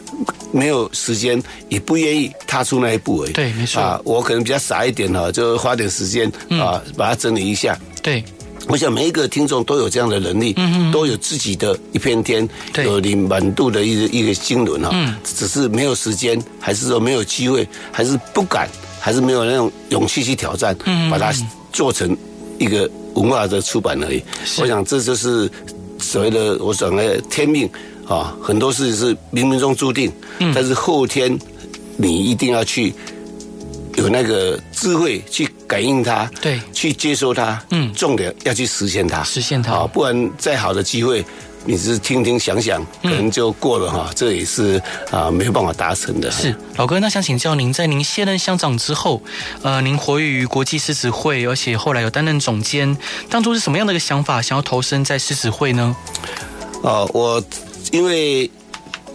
[0.50, 3.32] 没有时间，也不愿意踏出那一步而已。
[3.32, 3.80] 对，没错。
[3.80, 6.26] 啊，我可能比较傻一点哈，就花点时间
[6.58, 7.78] 啊，把它整理一下。
[8.02, 8.24] 对，
[8.68, 12.48] 我想每一个听众都有这样的能力，嗯，都有自己的一片天，
[12.84, 14.90] 有你满肚的一个一个经纶哈。
[14.92, 18.68] 嗯，只是没有时间，还是说没有机会，还是不敢，
[19.00, 21.32] 还是没有那种勇气去挑战，嗯，把它
[21.72, 22.16] 做成
[22.58, 24.22] 一个文化的出版而已。
[24.58, 25.50] 我想这就是
[25.98, 27.68] 所谓的我讲的天命。
[28.08, 31.38] 啊，很多事情是冥冥中注定，嗯，但是后天
[31.98, 32.90] 你一定要去
[33.98, 41.24] 有那个智慧去感应它，对，去接收它，嗯，重点要去实现它，实现它，啊，不然再好的机会，
[41.64, 44.80] 你只是听听想想，可能就过了哈，嗯，这也是
[45.10, 46.30] 啊没有办法达成的。
[46.30, 49.20] 是老哥，那想请教您，在您卸任乡长之后，
[49.62, 52.96] 呃，您活跃于国际狮子会，而且后来有担任总监，
[53.28, 55.96] 当初是什么样的一个想法，想要投身在狮子会呢？
[56.82, 57.42] 哦，我。
[57.90, 58.50] 因为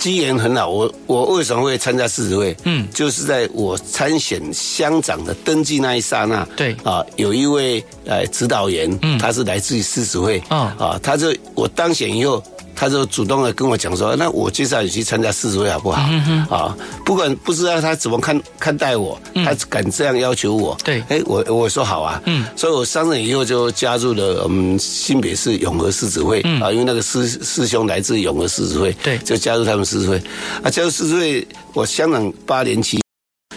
[0.03, 2.53] 机缘很好，我我为什么会参加狮子会？
[2.65, 12.43] 嗯，就是在我参选乡长的登记那一刹那，对啊，有一位呃指导员，嗯，他是来自于狮子会，啊、哦、啊，他就我当选以后。
[12.75, 16.01] 他就主动的跟我讲说：“那我介绍你去参加狮子会好不好？
[16.49, 20.77] 啊，不管不知道他怎么看看待我，他敢这样要求我。
[20.83, 22.21] 对，哎，我我说好啊。
[22.25, 30.21] 嗯，所以我上任以后就加入了我们新北市永和狮子会啊，因为那个师师兄来自永和狮子会，对，就加入他们狮子会。
[30.63, 33.01] 啊，加入狮子会，我乡长八年期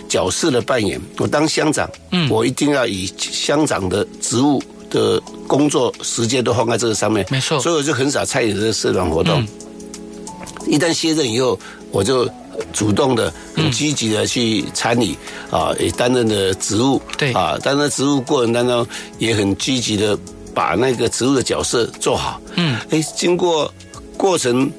[0.08, 9.46] 角色的扮演，我当乡长，嗯，我一定要以乡长的职务。”的工作时间都放在这个上面，没错，所以我就很少参与这个社团活动。
[10.66, 11.58] 一旦卸任以后，
[11.90, 12.28] 我就
[12.72, 15.16] 主动的、很积极的去参与
[15.50, 18.86] 啊，也担任了职务，对啊，担任职务过程当中
[19.18, 20.18] 也很积极的
[20.54, 22.40] 把那个职务的角色做好。
[22.56, 23.72] 嗯，哎，经过
[24.16, 24.70] 过程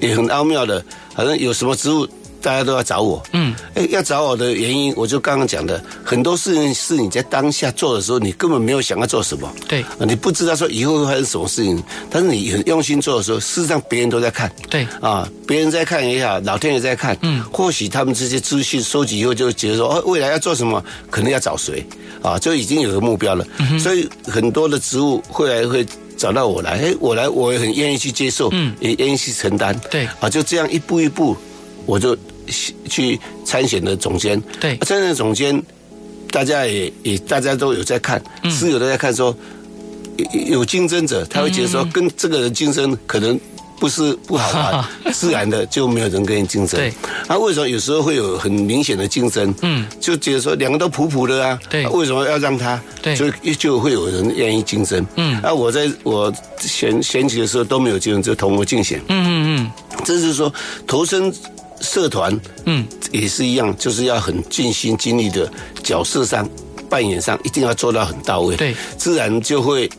[0.00, 0.84] 也很奥妙的，
[1.14, 2.06] 好像有什么职务。
[2.42, 21.84] 大家都要找我，嗯，哎，要找我的原因，我就刚刚讲的，很多事情是你在当下做的时候，你根本没有想要做什么，对，你不知道说以后会发生什么事情，但是你很用心做的时候，事实上别人都在看，对，啊，别人在看也好，老天也在看，嗯，或许他们这些资讯收集以后，就觉得说，哦，未来要做什么，可能要找谁，
[22.22, 31.36] 啊，就已经有个目标了，嗯，所以很多的职务会来会找到我来，哎，我来，我也很愿意去接受，嗯，也愿意去承担，对，啊，就这样一步一步，
[31.86, 32.16] 我就。
[32.88, 35.62] 去参选的总监，对，参选的总监，
[36.30, 39.34] 大家也也大家都有在看，是有的在看说，
[40.46, 43.38] 有竞争者，他会觉得说跟这个人竞争可能
[43.78, 46.78] 不是不好玩， 自然的就没有人跟你竞争。
[46.78, 46.92] 对，
[47.28, 49.54] 那为什么有时候会有很明显的竞争？
[49.62, 52.80] 嗯，就觉得说两个都普普的啊，对，为什么要让他？
[53.00, 55.04] 对，就就会有人愿意竞争。
[55.16, 59.00] 嗯，那我在我选选举的时候都没有竞争，就同我竞选。
[59.08, 59.70] 嗯嗯嗯，
[60.04, 60.52] 这是说
[60.86, 61.32] 投身。
[61.80, 65.50] 社团，嗯，也是一样，就是要很尽心尽力的
[65.82, 66.48] 角色上
[66.88, 69.90] 扮演上，一定要做到很到位，对，自然就会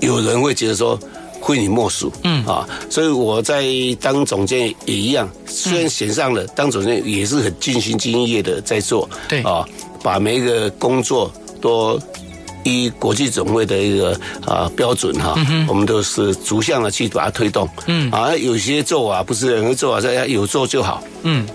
[0.00, 0.98] 有人会觉得说
[1.42, 2.44] 非你莫属，嗯。
[2.46, 3.64] 啊，所以我在
[4.00, 9.42] 当总监也一样，虽然选上了当总监，也是很尽心尽力的在做，对。
[9.42, 9.64] 啊，
[10.02, 12.00] 把每一个工作都。
[12.64, 15.34] 依国际总会的一个啊标准哈，
[15.66, 17.68] 我们都是逐项的去把它推动。
[17.86, 21.02] 嗯啊，有些做啊不是人会做啊，这有做就好。
[21.22, 21.46] 嗯，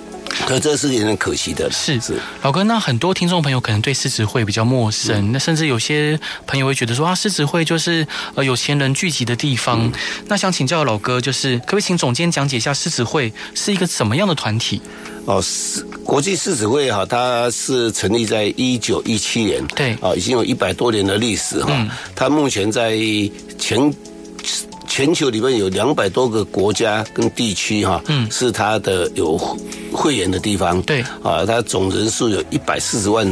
[0.47, 1.69] 可这是有点可惜的。
[1.71, 9.91] 是是，老哥，那很多听众朋友可能对狮子会比较陌生，那甚至有些朋友会觉得说啊，狮子会就是呃有钱人聚集的地方。
[10.27, 14.81] 那想请教老哥，就是可不可以请总监讲解一下狮子会是一个什么样的团体？
[15.25, 21.71] 哦，是国际狮子会哈，它是成立在一九一七年，对，啊，已经有一百多年的历史哈。
[21.71, 22.95] 嗯，它目前在
[23.57, 23.91] 全
[24.87, 29.35] 全球里面有两百多个国家跟地区哈，嗯，是它的有
[29.91, 33.27] 会员的地方，对，啊，它总人数有一百四十万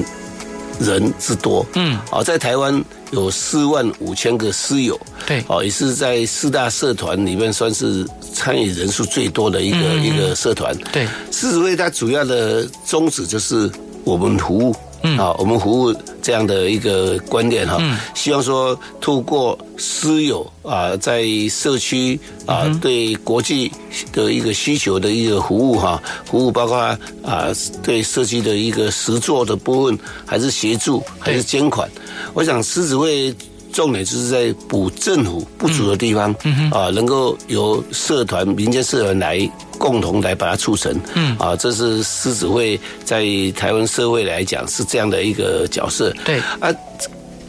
[0.83, 8.05] 人之多，嗯，啊，在台湾有四万五千个师友，对，哦，也是在四大社团里面算是。
[8.33, 11.07] 参与人数最多的一个、嗯、一个社团，对。
[11.31, 13.69] 狮子会它主要的宗旨就是
[14.03, 23.71] 我们服务嗯，啊，我们服务这样的一个观念哈，嗯，希望说透过私有啊，在社区啊，对国际
[24.11, 26.77] 的一个需求的一个服务哈，服务包括
[27.21, 27.47] 啊，
[27.83, 31.89] 对社区的一个实作的部分，还是协助，还是捐款，
[32.33, 33.35] 我想狮子会。
[33.73, 39.49] 重点就是在补政府不足的地方，嗯，啊，能够由社团、民间社团来
[39.79, 43.25] 共同来把它促成，嗯，啊，这是狮子会在
[43.57, 46.39] 台湾社会来讲是这样的一个角色，对。
[46.59, 46.69] 啊，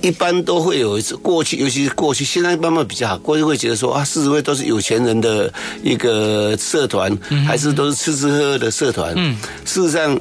[0.00, 5.52] 一般都会有一次过去，尤其是过去，现在慢慢比较好，过去会觉得说啊，狮子会都是有钱人的
[5.82, 7.16] 一个社团，
[7.46, 10.18] 还是都是吃吃喝喝的社团，嗯，事实上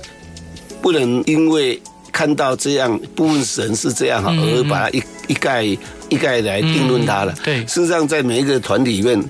[0.82, 1.82] 不能因为。
[2.14, 7.34] 看到这样部分人是这样哈，而把它一一概一概来定论它了。
[7.44, 9.22] 对，事实上在每一个团体里面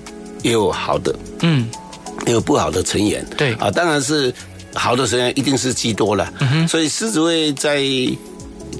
[0.42, 1.68] 也有好的，嗯，
[2.26, 3.26] 也有不好的成员。
[3.36, 4.32] 对啊，当然是
[4.74, 6.32] 好的成员一定是居多了。
[6.38, 7.82] 嗯，所以狮子会在。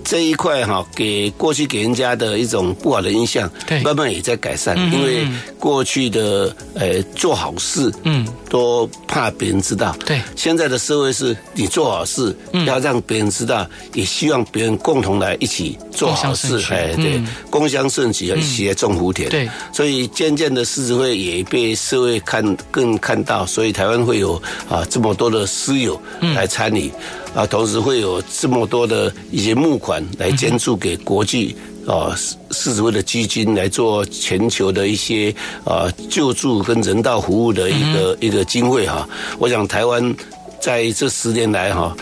[0.05, 4.77] 这一块哈，给过去给人家的一种不好的印象，对，慢慢也在改善。
[4.93, 5.27] 因为
[5.59, 10.23] 过去的呃做好事，嗯，都怕别人知道，对。
[10.37, 12.33] 现在的社会是你做好事，
[12.65, 19.51] 要让别人知道，也希望别人共同来一起做好事，哎，对，共襄盛举，一起来种福田，对。
[19.73, 26.93] 所以渐渐的，狮子会也被社会看更看到，所以台湾会有啊这么多的私友来参与。
[27.35, 31.57] 啊，同时会有这么多的一些募款来捐助给国际
[31.87, 32.15] 啊
[32.51, 39.09] 四十位的基金来做全球的一些啊救助跟人道服务的一个一个经费哈。
[39.39, 40.15] 我想台湾
[40.61, 41.95] 在这十年来哈，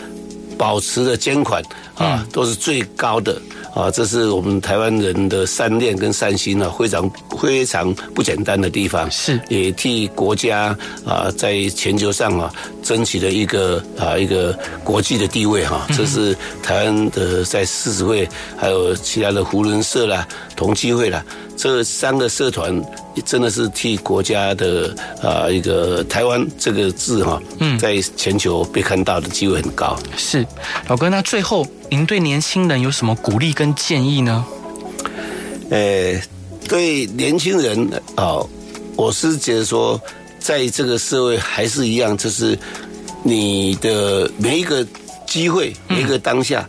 [0.57, 1.61] 保持的捐款
[1.95, 3.41] 啊都是最高的。
[3.73, 7.11] 啊，这是我们台湾人的善念跟善心啊，非常
[7.41, 9.09] 非常不简单的地方。
[9.09, 12.53] 是，也替国家啊，在全球上啊，
[12.83, 15.87] 争取了一个啊一个国际的地位哈。
[15.97, 21.25] 这是台湾的在世子会，还有其他的胡人社啦、同济会啦，
[21.57, 22.83] 这三个社团。
[23.25, 24.91] 真的是替国家的
[25.21, 29.95] 啊一个台湾这个字哈，嗯，在全球被看到的机会很高。
[30.17, 30.43] 是，
[30.87, 34.43] 老哥，那最后您对年轻人有什么鼓励跟建议呢？
[35.69, 36.19] 呃，
[36.67, 38.39] 对年轻人啊，
[38.95, 40.01] 我是觉得说，
[40.39, 42.57] 在这个社会还是一样，就是
[43.21, 44.83] 你的每一个
[45.27, 46.67] 机会，每一个当下，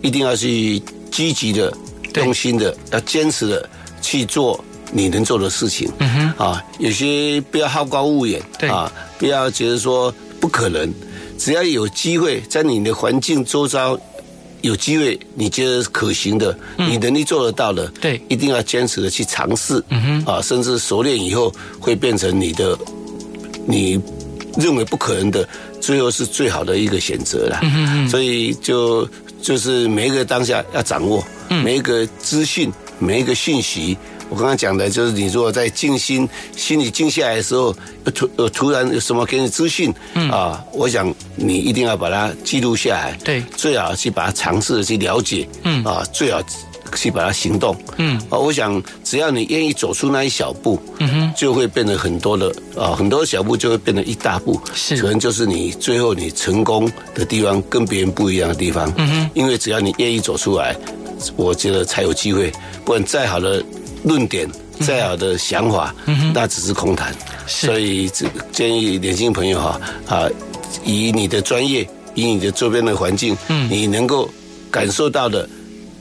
[0.00, 1.70] 一定要去积极的、
[2.14, 3.68] 用心的、要坚持的
[4.02, 4.62] 去做。
[4.94, 8.68] 你能做的事情，嗯哼，啊，有些不要好高骛远，对。
[8.68, 10.92] 啊，不要觉得说不可能，
[11.38, 13.98] 只要有机会，在你的环境周遭
[14.60, 19.82] 有机会，你觉得可行的，你能力做得到的，对，一定要坚持的去尝试，
[20.26, 21.50] 啊，甚至熟练以后
[21.80, 22.78] 会变成你的，
[23.66, 23.98] 你
[24.58, 25.48] 认为不可能的，
[25.80, 27.58] 最后是最好的一个选择了，
[28.10, 29.08] 所以就
[29.40, 32.70] 就是每一个当下要掌握，每一个资讯，
[33.02, 33.96] 每一个讯息。
[34.30, 36.26] 我刚刚讲的就是，你如果在静心、
[36.56, 37.74] 心里静下来的时候，
[38.14, 40.30] 突呃突然有什么给你资讯，嗯。
[40.30, 45.84] 啊，我想你一定要把它记录下来，对，最好去把它尝试的去了解，嗯。
[45.84, 46.40] 啊，最好
[46.94, 48.16] 去把它行动，嗯。
[48.30, 60.74] 啊，我想只要你愿意走出那一小步，嗯哼，就会变得很多的啊，很多小步就会变得一大步，是，可能就是你最后你成功的地方，跟别人不一样的地方，嗯哼，因为只要你愿意走出来，
[61.36, 62.52] 我觉得才有机会，
[62.84, 63.62] 不然再好的。
[64.04, 64.50] 论点
[64.80, 67.14] 再好的想法，嗯、那只是空谈。
[67.46, 68.10] 所以，
[68.50, 70.28] 建议年轻朋友哈啊，
[70.84, 74.28] 以你的专业，以你的周边的环境，嗯，你能够
[74.72, 75.48] 感受到的，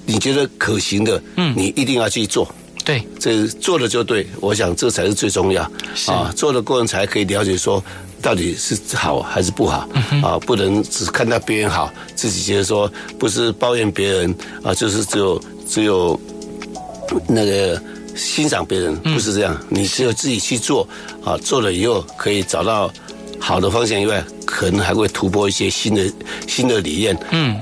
[0.04, 2.52] 你觉得可行的，嗯，你一定要去做。
[2.84, 4.26] 对，这做了就对。
[4.40, 5.62] 我想这才是最重要
[6.08, 6.34] 啊。
[6.36, 7.84] 做的过程才可以了解说，
[8.22, 9.88] 到底是好还是不好
[10.24, 10.38] 啊？
[10.40, 16.20] 不能只看到别人好，自己觉得说不是抱怨别人啊，就是只有只有
[17.28, 17.82] 那个。
[18.14, 20.86] 欣赏别人不是这样，你只有自己去做
[21.24, 22.92] 啊，做了以后可以找到
[23.40, 26.12] 好的方向以外，可能还会突破一些新的
[26.46, 27.18] 新的理念。
[27.32, 27.58] 嗯。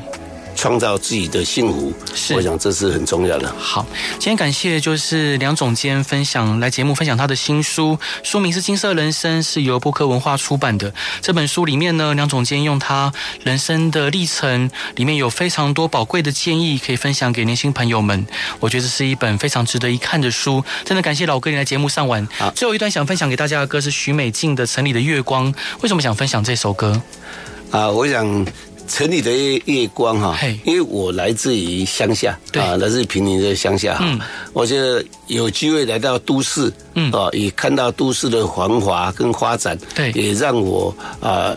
[0.59, 3.49] 创造自己的幸福，是我想这是很重要的。
[3.57, 10.93] 好，今天感谢就是梁总监分享来节目分享他的新书，书名是《金色人生》，是由波克文化出版的。
[11.21, 18.27] 这本书里面呢，梁总监用他人生的历程，里面有非常多宝贵的建议可以分享给年轻朋友们。
[18.59, 20.61] 我觉得这是一本非常值得一看的书。
[20.83, 22.27] 真的感谢老哥你来节目上完。
[22.53, 25.53] 最后一段想分享给大家的歌是许美静的《城里的月光》。
[25.79, 27.01] 为什么想分享这首歌？
[27.71, 28.45] 啊，我想。
[28.89, 34.19] 城里的月月光哈，因为我来自于乡下，啊，来自于坪林的乡下哈，
[34.51, 41.55] 我觉得有机会来到都市，嗯，啊，也看到都市的繁华跟发展，对，也让我啊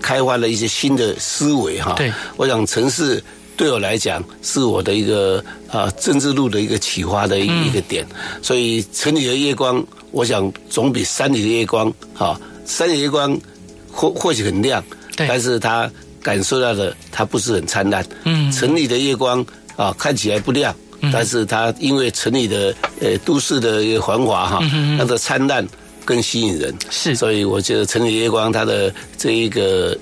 [0.00, 1.94] 开发了一些新的思维哈。
[1.96, 3.22] 对，我想城市
[3.56, 8.06] 对我来讲是我的一个啊政治路的一个启发的一一个点。
[8.40, 13.36] 所以城里的夜光，我想总比山里的夜光哈，山里的夜光
[13.90, 14.82] 或或许很亮，
[15.16, 15.90] 但是它
[16.28, 18.04] 感受到的它不是很灿烂。
[18.24, 19.44] 嗯，城里的夜光
[19.76, 20.74] 啊看起来不亮。
[21.12, 24.58] 但是它因为城里的呃都市的一个繁华哈，
[24.98, 25.64] 它的灿烂
[26.04, 29.96] 更吸引人，是，所以我觉得城里夜光它的这一个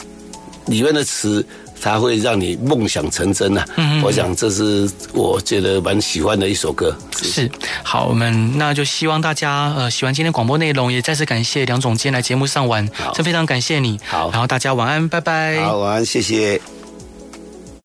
[0.65, 1.45] 里面的词，
[1.81, 3.65] 它会让你梦想成真呐。
[3.77, 6.95] 嗯，我想这是我觉得蛮喜欢的一首歌。
[7.23, 7.51] 是，
[7.83, 13.99] 好，我们那就希望大家呃喜欢今天广播内容，也再次感谢梁总监来节目上玩，真非常感谢你。
[14.07, 15.61] 好，然后大家晚安，拜拜。
[15.61, 16.61] 好，晚安，谢谢。